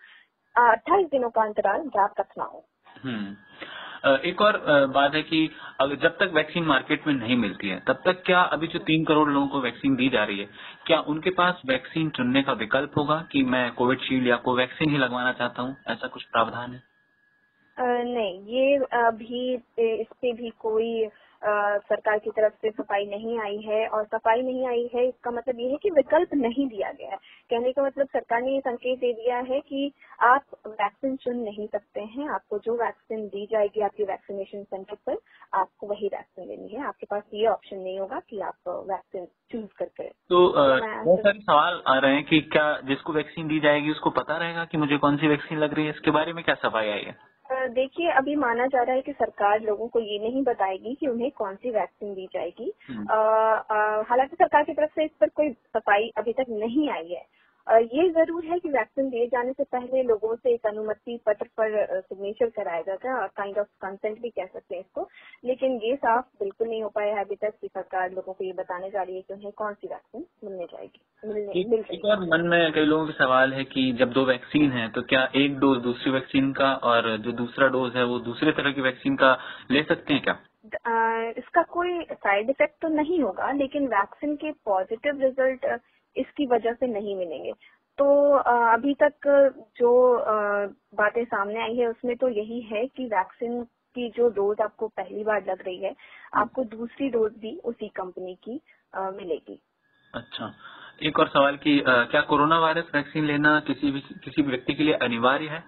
अट्ठाईस 0.55 1.07
दिनों 1.07 1.31
का 1.31 1.43
अंतराल 1.43 1.83
गैप 1.97 2.21
रखना 2.21 2.45
हो। 2.45 2.65
हम्म। 3.05 3.37
एक 4.25 4.41
और 4.41 4.57
बात 4.87 5.15
है 5.15 5.23
कि 5.23 5.39
जब 6.03 6.17
तक 6.21 6.31
वैक्सीन 6.35 6.65
मार्केट 6.65 7.07
में 7.07 7.15
नहीं 7.15 7.37
मिलती 7.37 7.69
है 7.69 7.79
तब 7.81 8.03
तक 8.05 8.23
क्या 8.27 8.41
अभी 8.55 8.67
जो 8.67 8.79
तीन 8.79 9.05
करोड़ 9.05 9.29
लोगों 9.29 9.49
को 9.49 9.61
वैक्सीन 9.61 9.97
दी 9.97 10.09
जा 10.09 10.25
रही 10.25 10.39
है 10.39 10.49
क्या 10.87 11.01
उनके 11.09 11.31
पास 11.31 11.63
वैक्सीन 11.67 12.09
चुनने 12.11 12.43
का 12.43 12.53
विकल्प 12.53 12.97
होगा 12.99 13.19
कि 13.33 13.43
मैं 13.45 13.65
कोविडशील्ड 13.73 14.27
या 14.27 14.37
कोवैक्सीन 14.47 14.91
ही 14.91 14.99
लगवाना 14.99 15.33
चाहता 15.33 15.63
हूँ? 15.63 15.77
ऐसा 15.89 16.09
कुछ 16.09 16.25
प्रावधान 16.25 16.73
है? 16.73 16.83
नहीं 18.05 18.41
ये 18.47 18.77
अभी 19.03 19.43
इस 19.79 20.07
पे 20.23 20.33
भी 20.33 20.51
कोई 20.59 20.91
सरकार 21.43 22.19
की 22.19 22.31
तरफ़ 22.31 22.55
से 22.63 22.71
सफ़ाई 22.71 23.05
नहीं 23.07 23.39
आई 23.41 23.57
है 23.59 23.87
और 23.89 24.05
सफ़ाई 24.05 24.43
नहीं 24.43 24.67
आई 24.69 24.89
है 24.95 25.07
इसका 25.09 25.31
मतलब 25.31 25.61
ये 25.61 25.69
है 25.71 25.77
कि 25.77 25.91
विकल्प 25.91 26.35
नहीं 26.35 26.67
दिया 26.69 26.91
गया 26.93 27.11
है। 27.11 27.17
कहने 27.51 27.73
का 27.73 27.83
मतलब 27.83 28.07
सरकार 28.07 28.43
ने 28.43 28.55
ये 28.55 28.61
संकेत 28.61 28.99
दे 28.99 29.13
दिया 29.13 29.39
है 29.49 29.61
कि 29.61 29.93
आप 30.23 30.45
वैक्सीन 30.67 31.17
चुन 31.17 31.37
नहीं 31.37 31.67
सकते 31.67 32.01
हैं 32.01 32.29
आपको 32.29 32.59
जो 32.59 32.75
वैक्सीन 32.77 33.27
दी 33.29 33.47
जाएगी 33.53 33.81
आपके 33.81 34.05
वैक्सीनेशन 34.05 34.63
सेंटर 34.65 34.97
पर 35.07 35.17
आपको 35.55 35.87
वही 35.87 36.09
वैक्सीन 36.09 36.49
लेनी 36.49 36.69
है। 36.69 36.85
आपके 36.87 37.07
पास 37.07 37.23
ये 37.35 37.47
ऑप्शन 37.47 37.77
नहीं 37.77 37.99
होगा 38.01 38.21
कि 38.31 38.41
आप 38.41 38.69
वैक्सीन 38.91 39.27
चूज़ 39.53 39.73
करके 39.79 40.09
तो 40.09 40.47
बहुत 40.57 41.21
सारे 41.21 41.39
सवाल 41.41 41.83
आ 41.87 41.99
रहे 41.99 42.15
हैं 42.15 42.25
कि 42.25 42.41
क्या 42.53 42.71
जिसको 42.85 43.13
वैक्सीन 43.13 43.49
दी 43.49 43.61
जाएगी 43.61 43.91
उसको 43.91 44.11
पता 44.21 44.37
रहेगा 44.37 44.65
कि 44.65 44.79
मुझे 44.79 44.99
कौन 44.99 45.17
सी 45.17 45.29
वैक्सीन 45.29 45.59
लग 45.59 45.75
रही 45.75 45.85
है 45.85 45.91
इसके 45.91 46.11
बारे 46.11 46.33
में 46.33 46.45
क्या 46.45 46.55
सफ़ाई 46.55 46.89
आई 46.89 47.03
है? 47.03 47.17
देखिए 47.51 48.11
अभी 48.11 48.35
माना 48.37 48.67
जा 48.67 48.83
रहा 48.83 48.95
है 48.97 49.03
कि 49.03 49.13
सरकार 49.13 49.61
लोगों 49.61 49.89
को 49.89 50.01
ये 50.01 50.19
नहीं 50.19 50.43
बताएगी 50.43 50.95
कि 50.95 51.07
उन्हें 51.07 51.31
कौन 51.31 51.57
सी 51.57 51.71
वैक्सीन 51.71 52.15
दी 52.15 52.27
जाएगी 52.35 52.73
हम्म। 52.89 53.07
हालाँकि 54.09 54.37
सरकार 54.37 54.65
की 54.65 54.73
तरफ़ 54.73 54.91
से 54.91 55.05
इस 55.05 55.11
पर 55.21 55.29
कोई 55.29 55.51
सफ़ाई 55.51 56.11
अभी 56.19 56.33
तक 56.33 56.51
नहीं 56.51 56.89
आई 56.91 57.09
है 57.09 57.25
ये 57.67 58.09
ज़रूर 58.11 58.45
है 58.45 58.59
कि 58.59 58.69
वैक्सीन 58.69 59.09
दिए 59.11 59.27
जाने 59.27 59.53
से 59.53 59.65
पहले 59.65 60.03
लोगों 60.03 60.35
से 60.37 60.53
एक 60.55 60.67
अनुमति 60.67 61.19
पत्र 61.27 61.47
पर 61.57 62.01
सिग्नेचर 62.01 62.51
कराया 62.51 62.83
जाता 62.83 63.09
है 63.09 63.15
और 63.15 63.27
काइंड 63.37 63.59
ऑफ़ 63.59 63.67
कंसेंट 63.81 64.21
भी 64.23 64.31
कह 64.31 64.47
सकते 64.47 64.75
हैं 64.75 64.81
इसको। 64.83 65.09
लेकिन 65.45 65.81
ये 65.85 65.95
साफ़ 65.97 66.25
बिल्कुल 66.41 66.69
नहीं 66.69 66.83
हो 66.83 66.89
पाया 66.89 67.15
है 67.15 67.25
अभी 67.25 67.37
तक 67.37 67.55
कि 67.61 67.69
सरकार 67.69 68.11
लोगों 68.11 68.33
को 68.33 68.45
ये 68.45 68.53
बताने 68.53 68.91
जा 68.91 69.03
रही 69.03 69.17
है 69.17 69.23
कि 69.23 69.35
उन्हें 69.35 69.53
कौन 69.53 69.75
सी 69.75 69.89
वैक्सीन 69.89 70.25
मिलने 70.45 70.65
जाएगी 70.65 71.29
मिलने 71.29 71.65
मिल 71.71 71.85
एक 71.91 72.05
और 72.05 72.21
मन 72.27 72.47
में 72.49 72.73
कई 72.73 72.85
लोगों 72.85 73.07
का 73.07 73.13
सवाल 73.15 73.53
है 73.53 73.65
कि 73.65 73.91
जब 73.93 74.13
दो 74.13 74.25
वैक्सीन 74.25 74.71
है 74.73 74.89
तो 74.91 75.03
क्या 75.03 75.29
एक 75.37 75.59
डोज 75.59 75.79
दूसरी 75.83 76.13
वैक्सीन 76.13 76.53
का 76.53 76.73
और 76.85 77.17
जो 77.17 77.33
दूसरा 77.33 77.69
डोज 77.69 77.97
है 77.97 78.05
वो 78.05 78.19
दूसरे 78.21 78.53
तरह 78.53 78.73
की 78.73 78.81
वैक्सीन 78.81 79.17
का 79.17 79.37
ले 79.71 79.83
सकते 79.83 80.15
हैं 80.15 80.23
क्या? 80.23 80.39
इसका 81.39 81.63
कोई 81.63 82.03
साइड 82.13 82.51
इफ़ेक्ट 82.51 82.75
तो 82.83 82.89
नहीं 82.89 83.21
होगा 83.21 83.51
लेकिन 83.53 83.87
वैक्सीन 83.89 84.37
के 84.37 84.51
पॉजिटिव 84.65 85.21
रिज़ल्ट 85.21 85.65
इसकी 86.17 86.47
वजह 86.47 86.73
से 86.73 86.87
नहीं 86.87 87.17
मिलेंगे। 87.17 87.53
तो 87.99 88.07
अभी 88.35 88.95
तक 88.95 89.27
जो 89.77 89.91
बातें 90.97 91.25
सामने 91.25 91.61
आई 91.63 91.77
है, 91.77 91.87
उसमें 91.87 92.17
तो 92.17 92.29
यही 92.29 92.61
है 92.63 92.87
कि 92.87 93.07
वैक्सीन 93.07 93.63
की 93.97 94.09
जो 94.09 94.29
डोज 94.29 94.61
आपको 94.61 94.89
पहली 94.89 95.25
बार 95.25 95.45
लग 95.47 95.63
रही 95.63 95.79
है, 95.79 95.95
आपको 96.35 96.65
दूसरी 96.67 97.09
डोज 97.09 97.33
भी 97.39 97.57
उसी 97.65 97.89
कंपनी 97.89 98.35
की 98.45 98.61
मिलेगी। 98.95 99.61
अच्छा। 100.15 100.53
एक 101.03 101.19
और 101.19 101.29
सवाल 101.29 101.57
कि 101.57 101.83
क्या 101.87 102.21
कोरोना 102.21 102.59
वायरस 102.59 102.91
वैक्सीन 102.95 103.25
लेना 103.25 103.59
किसी 103.61 103.91
भी 103.91 104.01
किसी 104.01 104.43
भी 104.43 104.49
व्यक्ति 104.49 104.75
के 104.75 104.83
लिए 104.83 104.95
अनिवार्य 105.03 105.49
है? 105.49 105.63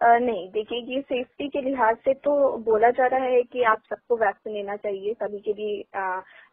नहीं, 0.00 0.48
देखिए, 0.50 0.78
ये 0.86 1.00
सेफ्टी 1.02 1.48
के 1.48 1.60
लिहाज 1.60 1.96
से 2.04 2.12
तो 2.16 2.32
बोला 2.64 2.90
जा 2.90 3.06
रहा 3.06 3.24
है 3.24 3.42
कि 3.42 3.62
आप 3.64 3.82
सबको 3.90 4.16
वैक्सीन 4.16 4.52
लेना 4.54 4.76
चाहिए, 4.76 5.14
सभी 5.14 5.38
के 5.40 5.52
लिए 5.52 5.82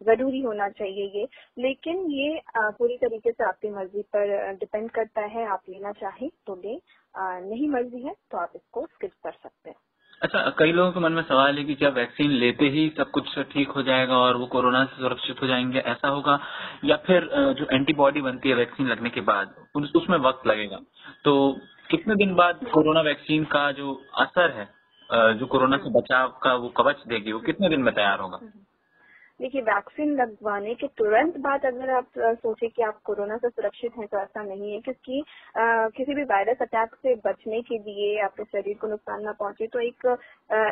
ज़रूरी 0.06 0.42
होना 0.42 0.70
चाहिए 0.72 1.12
ये। 1.16 1.28
लेकिन 1.60 2.06
ये 2.12 2.42
पूरी 2.58 2.98
तरीके 2.98 3.32
से 3.32 3.44
आपकी 3.44 3.70
मर्ज़ी 3.72 4.02
पर 4.16 4.54
डिपेंड 4.60 4.90
करता 4.92 5.22
है, 5.26 5.48
आप 5.48 5.62
लेना 5.70 5.92
चाहें 5.94 6.30
तो 6.48 6.56
ले 6.58 6.80
नहीं 7.16 7.68
मर्ज़ी 7.70 8.02
है 8.02 8.14
तो 8.32 8.38
आप 8.38 8.52
इसको 8.56 8.86
स्किप 8.86 9.12
कर 9.24 9.32
सकते 9.34 9.70
हैं। 9.70 9.78
अच्छा 10.22 10.50
कई 10.60 10.72
लोगों 10.72 10.92
के 10.92 11.00
मन 11.00 11.12
में 11.12 11.22
सवाल 11.24 11.58
है 11.58 11.64
कि 11.64 11.76
क्या 11.76 11.90
वैक्सीन 11.92 12.32
लेते 12.34 12.66
ही 12.70 12.88
सब 12.98 13.10
कुछ 13.12 13.38
ठीक 13.52 13.70
हो 13.70 13.82
जाएगा 13.84 14.18
और 14.18 14.38
वो 14.38 14.46
कोरोना 14.48 14.84
से 14.86 14.98
सुरक्षित 14.98 15.42
हो 15.42 15.48
जाएँगे, 15.48 15.80
ऐसा 15.80 16.08
होगा? 16.08 16.40
या 16.86 16.96
फिर 17.06 17.30
जो 17.60 17.68
एंटीबॉडी 17.72 18.22
बनती 18.22 18.50
है 18.50 18.56
वैक्सीन 18.56 18.88
लगने 18.88 19.10
के 19.10 19.22
बाद 19.24 19.56
उसमें 19.96 20.18
वक्त 20.20 20.48
लगेगा? 20.48 20.80
तो 21.24 21.34
कितने 21.90 22.16
दिन 22.16 22.36
बाद 22.36 22.60
कोरोना 22.74 23.02
वैक्सीन 23.04 23.44
का 23.48 23.72
जो 23.74 23.94
असर 24.20 24.52
है 24.52 24.68
जो 25.10 25.46
कोरोना 25.48 25.78
से 25.78 25.90
बचाव 25.92 26.30
का 26.44 26.54
वो 26.56 26.70
कवच 26.78 27.04
देगी, 27.08 27.32
वो 27.32 27.40
कितने 27.42 27.70
दिन 27.70 27.82
में 27.82 27.94
तैयार 27.94 28.20
होगा? 28.20 28.40
देखिए, 29.42 29.62
वैक्सीन 29.62 30.14
लगवाने 30.16 30.74
के 30.76 30.88
तुरंत 30.98 31.38
बाद 31.40 31.66
अगर 31.66 31.90
आप 31.92 32.06
सोचे 32.18 32.68
कि 32.68 32.84
आप 32.84 33.00
कोरोना 33.06 33.38
से 33.38 33.50
सुरक्षित 33.50 33.98
हैं 33.98 34.08
तो 34.08 34.18
ऐसा 34.18 34.44
नहीं 34.44 34.72
है, 34.72 34.80
क्योंकि 34.82 35.24
किसी 35.98 36.14
भी 36.16 36.24
वायरस 36.24 36.62
अटैक 36.62 36.96
से 36.96 37.16
बचने 37.26 37.62
के 37.62 37.78
लिए 37.80 38.20
आपके 38.24 38.44
शरीर 38.46 38.78
को 38.82 38.88
नुकसान 38.88 39.24
ना 39.24 39.32
पहुँचे 39.40 39.68
तो 39.68 39.80
एक 39.80 40.06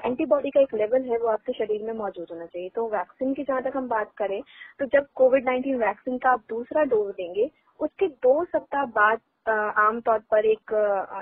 एंटीबॉडी 0.06 0.50
का 0.50 0.62
एक 0.62 0.74
लेवल 0.76 1.10
है, 1.10 1.18
वो 1.18 1.28
आपके 1.30 1.54
शरीर 1.54 1.84
में 1.84 1.94
मौजूद 1.94 2.28
होना 2.32 2.46
चाहिए। 2.46 2.70
तो 2.70 2.88
वैक्सीन 2.90 3.34
की 3.34 3.44
जहाँ 3.44 3.62
तक 3.64 3.78
हम 3.78 3.88
बात 3.90 4.12
करें 4.18 4.42
तो 4.80 4.86
जब 4.88 5.08
कोविड 5.16 5.46
नाइन्टीन 5.46 5.78
वैक्सीन 5.80 6.18
का 6.18 6.32
आप 6.32 6.44
दूसरा 6.50 6.84
डोज 6.86 7.14
देंगे, 7.14 7.50
उसके 7.80 8.08
दो 8.08 8.44
सप्ताह 8.46 8.86
बाद 8.96 9.20
आमतौर 9.50 10.20
पर 10.32 10.46
एक 10.46 10.74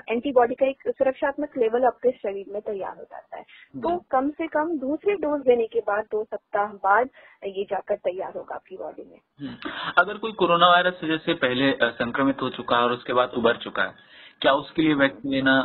एंटीबॉडी 0.08 0.54
का 0.54 0.66
एक 0.66 0.82
सुरक्षात्मक 0.88 1.56
लेवल 1.58 1.84
आपके 1.84 2.10
शरीर 2.12 2.46
में 2.48 2.60
तैयार 2.62 2.96
हो 2.96 3.02
जाता 3.02 3.36
है। 3.36 3.42
तो 3.82 3.96
कम 4.10 4.30
से 4.30 4.46
कम 4.46 4.78
दूसरी 4.78 5.14
डोज 5.14 5.40
देने 5.40 5.66
के 5.66 5.80
बाद 5.80 6.04
दो 6.12 6.22
सप्ताह 6.24 6.72
बाद 6.84 7.08
ये 7.46 7.64
जाकर 7.64 7.96
तैयार 7.96 8.32
होगा 8.36 8.54
आपकी 8.54 8.76
बॉडी 8.76 9.02
में। 9.02 9.18
हम्म। 9.40 9.70
अगर 9.98 10.18
कोई 10.18 10.32
कोरोना 10.32 10.68
वायरस 10.68 11.00
जैसे 11.04 11.34
पहले 11.34 11.72
संक्रमित 11.82 12.42
हो 12.42 12.50
चुका 12.50 12.76
है 12.76 12.82
और 12.82 12.92
उसके 12.92 13.12
बाद 13.12 13.32
उभर 13.36 13.56
चुका 13.56 13.82
है 13.82 14.10
क्या 14.42 14.52
उसके 14.52 14.82
लिए 14.82 14.94
वैक्सीन 14.94 15.32
लेना 15.32 15.56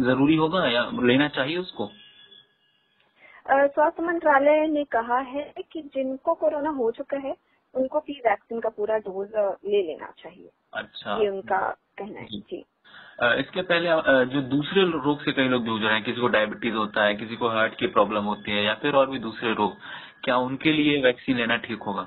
ज़रूरी 0.00 0.36
होगा 0.36 0.66
या 0.66 0.90
लेना 1.02 1.28
चाहिए 1.28 1.56
उसको? 1.56 1.90
स्वास्थ्य 3.50 4.02
मंत्रालय 4.02 4.66
ने 4.66 4.84
कहा 4.84 5.18
है 5.18 5.42
कि 5.72 5.82
जिनको 5.94 6.34
कोरोना 6.34 6.70
हो 6.70 6.90
चुका 6.90 7.18
है 7.18 7.34
उनको 7.76 8.00
भी 8.00 8.20
वैक्सीन 8.26 8.60
का 8.60 8.68
पूरा 8.68 8.98
डोज 8.98 9.28
ले 9.66 9.82
लेना 9.82 10.12
चाहिए। 10.18 10.50
अच्छा। 10.74 11.22
ये 11.22 11.28
उनका 11.28 11.58
कहना 11.98 12.20
है। 12.20 12.26
जी। 12.26 12.64
इसके 13.40 13.62
पहले 13.62 13.88
जो 14.32 14.40
दूसरे 14.48 14.82
रोग 14.82 15.22
से 15.24 15.32
कई 15.32 15.48
लोग 15.48 15.64
जूझ 15.64 15.82
रहे 15.82 15.92
हैं 15.94 16.02
किसी 16.04 16.20
को 16.20 16.28
डायबिटीज़ 16.28 16.74
होता 16.74 17.04
है 17.04 17.14
किसी 17.14 17.36
को 17.36 17.48
हार्ट 17.48 17.74
की 17.74 17.86
प्रॉब्लम 17.86 18.24
होती 18.24 18.50
है 18.50 18.64
या 18.64 18.74
फिर 18.74 18.94
और 18.94 19.10
भी 19.10 19.18
दूसरे 19.18 19.52
रोग 19.54 19.76
क्या 20.24 20.36
उनके 20.36 20.72
लिए 20.72 21.00
वैक्सीन 21.02 21.36
लेना 21.36 21.56
ठीक 21.56 21.82
होगा? 21.82 22.06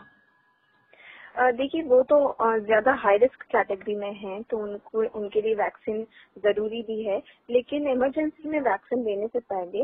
देखिए, 1.40 1.82
वो 1.84 2.02
तो 2.04 2.18
ज़्यादा 2.62 2.94
हाई 3.02 3.18
रिस्क 3.18 3.44
कैटेगरी 3.52 3.96
में 3.96 4.14
हैं 4.14 4.42
तो 4.44 4.58
उनको, 4.58 5.04
उनके 5.20 5.42
लिए 5.42 5.54
वैक्सीन 5.56 6.04
ज़रूरी 6.38 6.82
भी 6.82 7.02
है, 7.04 7.22
लेकिन 7.50 7.88
इमरजेंसी 7.88 8.50
में 8.50 8.60
वैक्सीन 8.62 9.04
लेने 9.06 9.28
से 9.28 9.40
पहले 9.54 9.84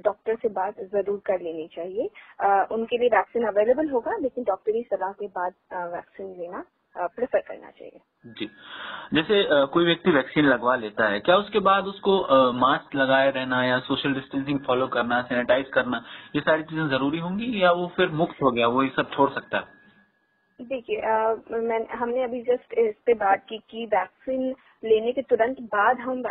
डॉक्टर 0.00 0.36
से 0.42 0.48
बात 0.50 0.80
ज़रूर 0.84 1.20
कर 1.26 1.40
लेनी 1.40 1.66
चाहिए। 1.74 2.08
उनके 2.74 2.98
लिए 2.98 3.08
वैक्सीन 3.08 3.46
अवेलेबल 3.46 3.90
होगा, 3.90 4.16
लेकिन 4.22 4.44
डॉक्टरी 4.44 4.82
सलाह 4.84 5.12
के 5.12 5.26
बाद 5.28 5.52
वैक्सीन 5.94 6.30
लेना 6.38 6.64
प्रेफर 6.96 7.40
करना 7.40 7.70
चाहिए। 7.70 8.00
जी। 8.30 8.50
जैसे 9.14 9.42
कोई 9.66 9.84
व्यक्ति 9.84 10.10
वैक्सीन 10.10 10.44
लगवा 10.46 10.76
लेता 10.76 11.08
है, 11.08 11.20
क्या 11.20 11.36
उसके 11.36 11.58
बाद 11.62 11.84
उसको 11.86 12.18
मास्क 12.54 12.94
लगाए 12.94 13.30
रहना 13.30 13.64
या 13.64 13.78
सोशल 13.82 14.14
डिस्टेंसिंग 14.14 14.58
फॉलो 14.66 14.86
करना 14.88 15.20
सैनिटाइज 15.24 15.68
करना, 15.74 16.04
ये 16.36 16.40
सारी 16.42 16.62
चीज़ें 16.62 16.88
ज़रूरी 16.88 17.18
होंगी 17.18 17.62
या 17.62 17.70
वो 17.72 17.92
फिर 17.96 18.08
मुक्त 18.14 18.42
हो 18.42 18.50
गया, 18.50 18.66
वो 18.68 18.82
ये 18.82 18.90
सब 18.96 19.10
छोड़ 19.10 19.30
सकता 19.30 19.58
है? 19.58 19.80
देखिए 20.62 20.96
मैं 21.60 21.78
हमने 21.98 22.22
अभी 22.24 22.40
जस्ट 22.42 22.74
इस 22.78 22.94
पे 23.06 23.14
बात 23.14 23.44
की 23.48 23.58
कि 23.70 23.84
वैक्सीन 23.86 24.54
लेने 24.82 25.12
के 25.12 25.22
तुरंत 25.22 25.60
बाद 25.72 25.98
हम 26.00 26.22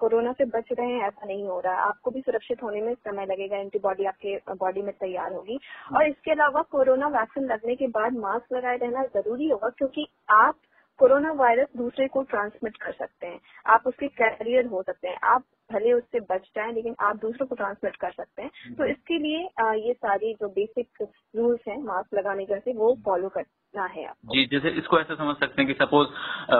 कोरोना 0.00 0.32
से 0.32 0.44
बच 0.44 0.72
रहे 0.72 0.86
हैं 0.86 1.06
ऐसा 1.06 1.26
नहीं 1.26 1.44
हो 1.46 1.58
रहा। 1.60 1.74
आपको 1.82 2.10
भी 2.10 2.20
सुरक्षित 2.20 2.62
होने 2.62 2.80
में 2.80 2.92
समय 2.94 3.26
लगेगा 3.26 3.56
एंटीबॉडी 3.56 4.04
आपके 4.04 4.36
बॉडी 4.54 4.82
में 4.82 4.92
तैयार 5.00 5.32
होगी। 5.32 5.58
और 5.96 6.08
इसके 6.08 6.30
अलावा 6.30 6.62
कोरोना 6.72 7.08
वैक्सीन 7.18 7.44
लगने 7.44 7.74
के 7.74 7.86
बाद 7.98 8.16
मास्क 8.18 8.52
लगाए 8.52 8.76
रहना 8.76 9.04
ज़रूरी 9.14 9.48
होगा 9.48 9.68
क्योंकि 9.78 10.06
आप 10.30 10.54
कोरोना 11.00 11.32
वायरस 11.32 11.68
दूसरे 11.76 12.06
को 12.08 12.22
ट्रांसमिट 12.22 12.76
कर 12.76 12.92
सकते 12.92 13.26
हैं। 13.26 13.40
आप 13.66 13.86
उसके 13.86 14.08
कैरियर 14.20 14.66
हो 14.66 14.82
सकते 14.82 15.08
हैं। 15.08 15.18
आप 15.24 15.44
भले 15.72 15.92
उससे 15.92 16.20
बच 16.20 16.50
जाएँ 16.56 16.72
लेकिन 16.72 16.94
आप 17.00 17.16
दूसरों 17.16 17.46
को 17.46 17.54
ट्रांसमिट 17.54 17.96
कर 17.96 18.10
सकते 18.10 18.42
हैं। 18.42 18.74
तो 18.74 18.84
इसके 18.84 19.18
लिए 19.18 19.48
आ, 19.60 19.72
ये 19.74 19.92
सारी 19.92 20.32
जो 20.34 20.48
बेसिक 20.48 21.06
रूल्स 21.36 21.60
हैं 21.68 21.78
मास्क 21.82 22.14
लगाने 22.14 22.44
जैसे 22.44 22.72
वो 22.72 22.92
फॉलो 23.04 23.28
करना 23.28 23.84
है 23.86 24.04
आपको। 24.04 24.34
जी 24.34 24.44
जैसे 24.46 24.70
इसको 24.78 25.00
ऐसा 25.00 25.14
समझ 25.14 25.36
सकते 25.36 25.62
हैं 25.62 25.66
कि 25.66 25.78
सपोज़ 25.84 26.08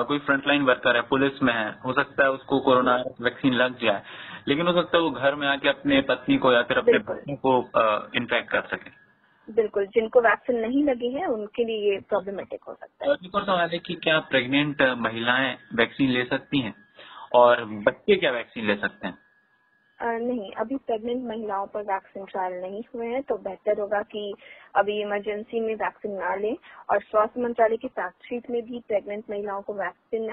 कोई 0.07 0.19
फ्रंटलाइन 0.19 0.63
वर्कर 0.63 0.97
है 0.97 1.03
पुलिस 1.03 1.43
में 1.43 1.53
है 1.53 1.69
हो 1.87 1.93
सकता 1.93 2.25
है 2.25 2.31
उसको 2.31 2.61
कोरोना 2.61 2.97
वैक्सीन 3.21 3.55
लग 3.55 3.79
जाए 3.79 4.03
लेकिन 4.49 4.67
हो 4.67 4.73
सकता 4.73 4.99
है 4.99 5.03
वो 5.05 5.11
घर 5.11 5.35
में 5.35 5.47
आके 5.49 5.69
अपने 5.69 6.01
पत्नी 6.09 6.37
को 6.39 6.53
या 6.53 6.63
फिर 6.63 6.79
अपने 6.79 7.37
को 7.37 7.59
इन्फेक्ट 8.17 8.51
कर 8.51 8.63
सके। 8.73 9.10
बिल्कुल 9.51 9.87
जिनको 9.87 10.21
वैक्सीन 10.21 10.57
नहीं 10.57 10.85
लगी 10.85 11.11
है 11.13 11.27
उनके 11.27 11.65
लिए 11.65 11.93
ये 11.93 11.99
प्रॉब्लमेटिक 12.09 12.65
हो 12.65 12.75
सकता 12.75 13.07
है। 13.07 13.13
एक 13.13 13.35
और 13.35 13.45
सवाल 13.45 13.69
है 13.69 13.79
कि 13.79 13.95
क्या 13.95 14.19
प्रेग्नेंट 14.31 14.83
महिलाएँ 14.99 15.57
वैक्सीन 15.75 16.11
ले 16.11 16.25
सकती 16.25 16.61
हैं? 16.61 16.75
और 17.35 17.65
बच्चे 17.65 18.17
क्या 18.17 18.31
वैक्सीन 18.31 18.67
ले 18.67 18.77
सकते 18.77 19.07
हैं? 19.07 19.19
नहीं 19.99 20.51
अभी 20.53 20.77
प्रेग्नेंट 20.77 21.25
महिलाओं 21.25 21.67
पर 21.67 21.83
वैक्सीन 21.83 22.25
ट्रायल 22.25 22.53
नहीं 22.63 22.83
हुए 22.95 23.07
हैं 23.07 23.23
तो 23.23 23.37
बेहतर 23.39 23.81
होगा 23.81 24.01
कि 24.03 24.35
अभी 24.75 25.01
इमरजेंसी 25.03 25.61
में 25.61 25.75
वैक्सीन 25.75 26.13
ना 26.13 26.35
लें। 26.35 26.57
और 26.91 27.01
स्वास्थ्य 27.01 27.41
मंत्रालय 27.41 27.77
की 27.77 27.89
फैक्ट 27.89 28.51
में 28.51 28.63
भी 28.63 28.81
प्रेग्नेंट 28.89 29.25
महिलाओं 29.31 29.63
को 29.63 29.75
वैक्सीन 29.75 30.27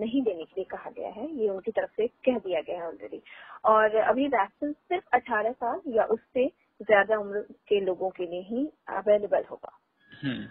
नहीं 0.00 0.22
देने 0.22 0.44
के 0.44 0.54
लिए 0.56 0.64
कहा 0.64 0.90
गया 0.90 1.08
है 1.10 1.28
ये 1.36 1.48
उनकी 1.48 1.70
तरफ़ 1.70 1.90
से 1.96 2.06
कह 2.26 2.38
दिया 2.38 2.60
गया 2.60 2.78
है 2.78 2.86
ऑलरेडी 2.88 3.22
और 3.64 3.96
अभी 3.96 4.26
वैक्सीन 4.28 4.72
सिर्फ़ 4.72 5.16
18 5.16 5.52
साल 5.54 5.80
या 5.88 6.04
उससे 6.04 6.46
ज़्यादा 6.80 7.18
उम्र 7.18 7.40
के 7.68 7.80
लोगों 7.80 8.10
के 8.10 8.26
लिए 8.26 8.40
ही 8.40 8.66
अवेलेबल 8.88 9.44
होगा। 9.50 9.78
हम्म। 10.12 10.46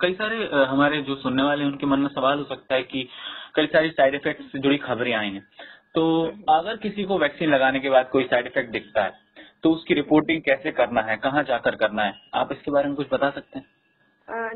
कई 0.00 0.14
सारे 0.14 0.36
हमारे 0.66 1.00
जो 1.02 1.14
सुनने 1.16 1.42
वाले 1.42 1.64
हैं 1.64 1.70
उनके 1.70 1.86
मन 1.86 1.98
में 1.98 2.08
सवाल 2.08 2.38
हो 2.38 2.44
सकता 2.44 2.74
है 2.74 2.82
कि 2.82 3.08
कई 3.54 3.66
सारी 3.66 3.90
साइड 3.90 4.14
इफ़ेक्ट 4.14 4.42
से 4.42 4.58
जुड़ी 4.58 4.78
खबरें 4.78 5.12
आई 5.14 5.30
हैं। 5.30 5.46
तो 5.94 6.04
अगर 6.48 6.76
किसी 6.76 7.04
को 7.04 7.18
वैक्सीन 7.18 7.50
लगाने 7.50 7.80
के 7.80 7.90
बाद 7.90 8.08
कोई 8.08 8.24
साइड 8.24 8.46
इफ़ेक्ट 8.46 8.70
दिखता 8.70 9.04
है 9.04 9.28
तो 9.62 9.70
उसकी 9.70 9.94
रिपोर्टिंग 9.94 10.42
कैसे 10.42 10.70
करना 10.72 11.00
है 11.00 11.16
कहाँ 11.16 11.42
जाकर 11.42 11.76
करना 11.76 12.02
है 12.02 12.14
आप 12.34 12.52
इसके 12.52 12.70
बारे 12.70 12.88
में 12.88 12.96
कुछ 12.96 13.06
बता 13.12 13.30
सकते 13.30 13.58
हैं? 13.58 13.66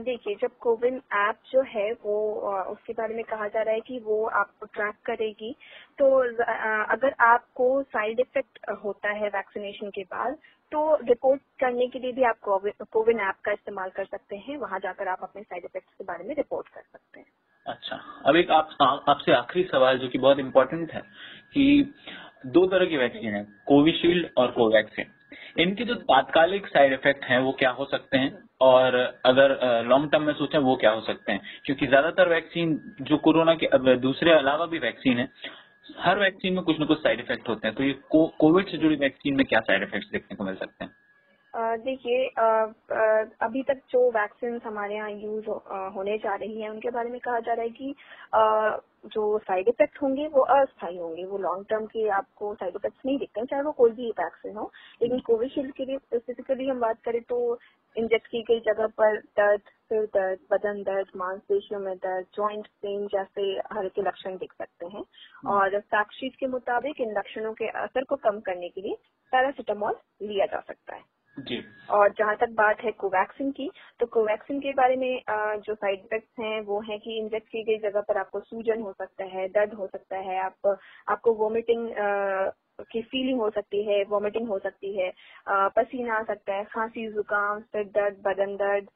देखिए 0.03 0.35
जब 0.35 0.51
कोविन 0.59 1.01
ऐप 1.13 1.39
जो 1.51 1.63
है 1.63 1.93
वो 1.93 2.17
उसके 2.73 2.93
बारे 2.93 3.15
में 3.15 3.25
कहा 3.25 3.49
जा 3.49 3.63
रहा 3.63 3.75
है 3.75 3.81
कि 3.81 3.99
वो 3.99 4.25
आपको 4.27 4.67
ट्रैक 4.67 4.95
करेगी 5.05 5.55
तो 5.99 6.11
अगर 6.93 7.15
आपको 7.21 7.67
साइड 7.83 8.21
इफ़ेक्ट 8.21 8.59
होता 8.85 9.11
है 9.11 9.29
वैक्सीनेशन 9.29 9.91
के 9.91 10.03
बाद 10.03 10.37
तो 10.75 10.95
रिपोर्ट 11.03 11.41
करने 11.61 11.87
के 11.87 11.99
लिए 11.99 12.13
भी 12.13 12.23
आप 12.25 12.39
कोविन 12.43 13.21
ऐप 13.21 13.35
का 13.45 13.53
इस्तेमाल 13.53 13.91
कर 13.91 14.05
सकते 14.05 14.37
हैं। 14.37 14.57
वहाँ 14.59 14.79
जाकर 14.79 15.09
आप 15.09 15.21
अपने 15.23 15.43
साइड 15.43 15.65
इफेक्ट्स 15.65 15.95
के 15.95 16.05
बारे 16.05 16.25
में 16.25 16.35
रिपोर्ट 16.35 16.69
कर 16.69 16.81
सकते 16.83 17.21
हैं। 17.21 17.27
अच्छा। 17.67 17.97
अब 18.27 18.37
एक 18.37 18.51
आप, 18.51 18.77
आपसे 18.83 19.33
आखिरी 19.33 19.65
सवाल, 19.65 19.99
जो 19.99 20.09
कि 20.09 20.19
बहुत 20.19 20.39
इम्पोर्टेंट 20.39 20.93
है, 20.93 21.01
कि 21.55 21.95
दो 22.47 22.67
तरह 22.67 22.87
की 22.87 22.97
वैक्सीन 22.97 23.35
है 23.35 23.45
कोविशील्ड 23.67 24.29
और 24.39 24.51
कोवैक्सीन 24.51 25.13
इनके 25.59 25.85
जो 25.85 25.95
तात्कालिक 25.95 26.67
साइड 26.67 26.93
इफ़ेक्ट 26.93 27.25
हैं, 27.25 27.39
वो 27.39 27.53
क्या 27.53 27.71
हो 27.71 27.85
सकते 27.85 28.19
हैं? 28.19 28.39
और 28.61 28.95
अगर 29.27 29.83
लॉन्ग 29.87 30.11
टर्म 30.13 30.23
में 30.23 30.33
सोचें, 30.35 30.59
वो 30.59 30.75
क्या 30.77 30.91
हो 30.91 31.01
सकते 31.01 31.33
हैं? 31.33 31.41
क्योंकि 31.65 31.87
ज़्यादातर 31.87 32.29
वैक्सीन 32.29 32.79
जो 33.01 33.17
कोरोना 33.19 33.55
के 33.55 33.97
दूसरे 33.99 34.33
अलावा 34.33 34.67
भी 34.67 34.79
वैक्सीन 34.79 35.19
है 35.19 35.29
हर 35.99 36.19
वैक्सीन 36.19 36.55
में 36.55 36.63
कुछ 36.65 36.81
ना 36.81 36.87
कुछ 36.87 36.99
साइड 36.99 37.21
इफ़ेक्ट 37.21 37.49
होते 37.49 37.69
हैं। 37.69 37.77
तो 37.77 37.83
ये 37.83 37.93
कोविड 38.13 38.71
से 38.71 38.79
जुड़ी 38.79 38.97
वैक्सीन 38.97 39.37
में 39.37 39.47
क्या 39.47 39.61
साइड 39.61 39.83
इफ़ेक्ट 39.83 40.13
देखने 40.13 40.37
को 40.37 40.45
मिल 40.45 40.55
सकते 40.55 40.85
हैं? 40.85 40.93
देखिए 41.55 42.27
अभी 43.43 43.63
तक 43.63 43.81
जो 43.91 44.09
वैक्सीन 44.11 44.61
हमारे 44.65 44.95
यहाँ 44.95 45.11
यूज़ 45.11 45.49
होने 45.97 46.17
जा 46.19 46.35
रही 46.35 46.61
है 46.61 46.71
उनके 46.71 46.91
बारे 46.91 47.11
में 47.11 47.19
कहा 47.21 47.39
जा 47.41 47.53
रहा 47.53 47.63
है 47.63 47.71
कि 47.71 47.95
जो 49.15 49.39
साइड 49.39 49.69
इफ़ेक्ट 49.69 50.03
होंगे 50.03 50.27
वो 50.35 50.43
अस्थायी 50.55 50.97
होंगे 50.99 51.25
वो 51.25 51.39
लॉन्ग 51.39 51.67
टर्म 51.71 51.87
के 51.87 52.09
आपको 52.17 52.55
साइड 52.55 52.77
इफेक्ट्स 52.77 53.07
नहीं 53.07 53.19
दिखते 53.19 53.41
हैं 53.41 53.47
चाहे 53.47 53.63
वो 53.63 53.73
कोई 53.73 53.91
भी 53.91 54.11
वैक्सीन 54.21 54.57
हो। 54.57 54.71
लेकिन 55.03 55.21
कोविशील्ड 55.27 55.73
के 55.75 55.85
लिए 55.85 55.99
स्पेसिफिकली 55.99 56.69
हम 56.69 56.81
बात 56.81 57.01
करें 57.05 57.21
तो 57.29 57.39
इंजेक्ट 57.97 58.27
की 58.27 58.43
गई 58.43 58.61
जगह 58.67 58.87
पर 58.99 59.19
दर्द 59.39 59.61
सिर 59.61 60.05
दर्द 60.15 60.39
बदन 60.53 60.83
दर्द 60.83 61.11
मांसपेशियों 61.17 61.81
में 61.81 61.95
दर्द 61.97 62.27
ज्वाइंट 62.35 62.67
पेन 62.83 63.07
जैसे 63.15 63.43
हल्के 63.75 64.03
लक्षण 64.03 64.37
दिख 64.37 64.53
सकते 64.53 64.87
हैं। 64.87 65.05
और 65.47 65.79
फैक्ट 65.81 66.37
के 66.41 66.47
मुताबिक 66.49 67.01
इन 67.01 67.17
लक्षणों 67.19 67.53
के 67.55 67.69
असर 67.85 68.05
को 68.05 68.17
कम 68.29 68.41
करने 68.47 68.69
के 68.69 68.81
लिए 68.81 68.97
पैरासिटामोल 69.33 69.97
लिया 70.23 70.47
जा 70.47 70.61
सकता 70.61 70.95
है। 70.95 71.03
और 71.91 72.13
जहाँ 72.19 72.37
तक 72.37 72.51
बात 72.57 72.81
है 72.85 72.91
कोवैक्सिन 72.93 73.51
की 73.51 73.69
तो 74.01 74.07
कोवैक्सिन 74.07 74.61
के 74.61 74.73
बारे 74.73 74.97
में 74.97 75.23
जो 75.61 75.75
साइड 75.75 76.01
इफेक्ट्स 76.01 76.39
हैं, 76.41 76.61
वो 76.61 76.81
है 76.81 76.99
कि 76.99 77.19
इंजेक्ट 77.19 77.49
की 77.49 77.63
गई 77.65 77.79
जगह 77.81 78.01
पर 78.01 78.19
आपको 78.19 78.41
सूजन 78.41 78.83
हो 78.83 78.93
सकता 78.93 79.25
है, 79.25 79.49
दर्द 79.49 79.75
हो 79.75 79.87
सकता 79.87 80.19
है, 80.19 80.39
आप, 80.41 80.79
आपको 81.09 81.35
वोमिटिंग 81.35 81.89
की 82.83 83.03
फीलिंग 83.03 83.41
हो 83.41 83.51
सकती 83.51 83.83
है, 83.85 84.03
वॉमिटिंग 84.05 84.49
हो 84.49 84.59
सकती 84.59 84.97
है 84.99 85.13
पसीना 85.49 86.15
आ 86.15 86.23
सकता 86.23 86.55
है, 86.55 86.65
खांसी, 86.65 87.07
जुकाम, 87.13 87.61
सिर 87.61 87.85
दर्द, 87.95 88.23
बदन 88.27 88.57
दर्द 88.57 88.89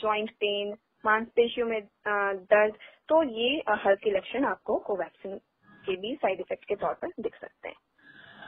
जॉइंट 0.00 0.30
पेन 0.40 0.76
मांसपेशियों 1.04 1.66
में 1.66 1.80
दर्द 2.06 2.74
तो 3.08 3.22
ये 3.22 3.62
हल्के 3.84 4.10
लक्षण 4.10 4.44
आपको 4.44 4.78
कोवैक्सिन 4.86 5.36
के 5.84 5.96
भी 5.96 6.14
साइड 6.14 6.40
इफ़ेक्ट 6.40 6.64
के 6.64 6.74
तौर 6.76 6.94
पर 6.94 7.12
दिख 7.20 7.36
सकते 7.36 7.68
हैं। 7.68 7.76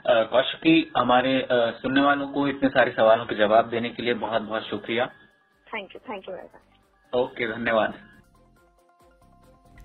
कौशिक 0.04 0.92
हमारे 0.96 1.32
सुनने 1.50 2.00
वालों 2.02 2.28
को 2.28 2.46
इतने 2.48 2.68
सारे 2.70 2.92
सवालों 2.92 3.24
के 3.26 3.34
जवाब 3.36 3.68
देने 3.70 3.90
के 3.90 4.02
लिए 4.02 4.14
बहुत 4.20 4.42
बहुत 4.44 4.62
शुक्रिया। 4.64 5.06
Thank 5.66 5.94
you 5.94 6.00
thank 6.08 6.28
you 6.28 6.34
very 6.34 6.46
much 6.46 7.20
okay 7.20 7.46
धन्यवाद। 7.48 7.94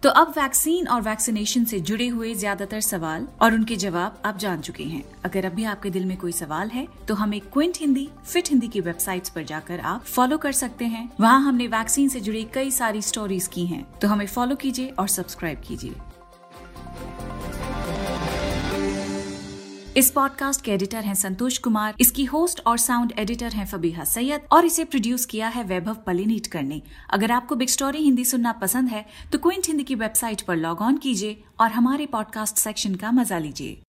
तो 0.03 0.09
अब 0.11 0.29
वैक्सीन 0.29 0.87
और 0.87 1.01
वैक्सीनेशन 1.01 1.63
से 1.65 1.79
जुड़े 1.81 2.07
हुए 2.07 2.33
ज़्यादातर 2.35 2.79
सवाल 2.81 3.27
और 3.41 3.53
उनके 3.53 3.75
जवाब 3.75 4.21
आप 4.25 4.37
जान 4.37 4.61
चुके 4.61 4.83
हैं। 4.83 5.03
अगर 5.25 5.45
अभी 5.45 5.63
आपके 5.65 5.89
दिल 5.89 6.05
में 6.05 6.17
कोई 6.17 6.31
सवाल 6.33 6.69
है 6.69 6.85
तो 7.07 7.13
हमें 7.15 7.39
क्विंट 7.43 7.77
हिंदी 7.81 8.07
फिट 8.25 8.49
हिंदी 8.49 8.67
की 8.67 8.81
वेबसाइट्स 8.81 9.29
पर 9.29 9.43
जाकर 9.45 9.79
आप 9.85 10.03
फॉलो 10.05 10.37
कर 10.37 10.51
सकते 10.53 10.85
हैं। 10.87 11.09
वहाँ 11.19 11.41
हमने 11.41 11.67
वैक्सीन 11.69 12.09
से 12.09 12.19
जुड़ी 12.19 12.43
कई 12.53 12.71
सारी 12.73 13.01
स्टोरीज 13.03 13.47
की 13.47 13.65
हैं 13.65 13.83
तो 13.99 14.07
हमें 14.07 14.27
फॉलो 14.27 14.55
कीजिए 14.57 14.89
और 14.91 15.07
सब्सक्राइब 15.09 15.61
कीजिए। 15.67 15.95
इस 19.97 20.09
पॉडकास्ट 20.11 20.61
के 20.61 20.71
एडिटर 20.71 21.03
हैं 21.03 21.13
संतोष 21.15 21.57
कुमार, 21.57 21.95
इसकी 21.99 22.23
होस्ट 22.25 22.59
और 22.67 22.77
साउंड 22.77 23.13
एडिटर 23.19 23.53
हैं 23.53 23.65
फबीहा 23.65 24.03
सैयद, 24.03 24.41
और 24.51 24.65
इसे 24.65 24.83
प्रोड्यूस 24.83 25.25
किया 25.25 25.47
है 25.47 25.63
वैभव 25.63 25.95
पलिनीट 26.05 26.47
करने। 26.47 26.81
अगर 27.09 27.31
आपको 27.31 27.55
बिग 27.55 27.69
स्टोरी 27.69 28.03
हिंदी 28.03 28.25
सुनना 28.25 28.51
पसंद 28.61 28.89
है 28.89 29.05
तो 29.31 29.37
क्विंट 29.37 29.67
हिंदी 29.67 29.83
की 29.83 29.95
वेबसाइट 29.95 30.41
पर 30.41 30.55
लॉग 30.57 30.81
ऑन 30.81 30.97
कीजिए 30.97 31.43
और 31.59 31.71
हमारे 31.71 32.05
पॉडकास्ट 32.05 32.57
सेक्शन 32.57 32.95
का 32.95 33.11
मज़ा 33.11 33.37
लीजिए। 33.39 33.81